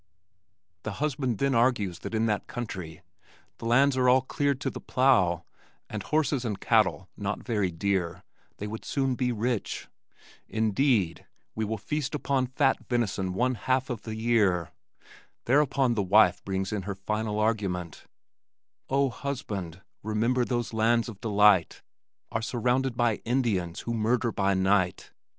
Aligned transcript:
The 0.81 0.93
husband 0.93 1.37
then 1.37 1.53
argues 1.53 1.99
that 1.99 2.15
as 2.15 2.17
in 2.17 2.25
that 2.25 2.47
country 2.47 3.03
the 3.59 3.65
lands 3.65 3.95
are 3.95 4.09
all 4.09 4.23
cleared 4.23 4.59
to 4.61 4.71
the 4.71 4.81
plow, 4.81 5.45
and 5.91 6.01
horses 6.01 6.43
and 6.43 6.59
cattle 6.59 7.07
not 7.15 7.43
very 7.43 7.69
dear, 7.69 8.23
they 8.57 8.65
would 8.65 8.83
soon 8.83 9.13
be 9.13 9.31
rich. 9.31 9.89
Indeed, 10.49 11.27
"we 11.53 11.65
will 11.65 11.77
feast 11.77 12.15
on 12.27 12.47
fat 12.47 12.77
venison 12.89 13.35
one 13.35 13.53
half 13.53 13.91
of 13.91 14.01
the 14.01 14.15
year." 14.15 14.71
Thereupon 15.45 15.93
the 15.93 16.01
wife 16.01 16.43
brings 16.43 16.73
in 16.73 16.81
her 16.89 16.95
final 16.95 17.37
argument: 17.39 18.05
Oh, 18.89 19.09
husband, 19.11 19.83
remember 20.01 20.43
those 20.45 20.73
lands 20.73 21.09
of 21.09 21.21
delight 21.21 21.83
Are 22.31 22.41
surrounded 22.41 22.97
by 22.97 23.17
Indians 23.17 23.81
who 23.81 23.93
murder 23.93 24.31
by 24.31 24.55
night. 24.55 25.11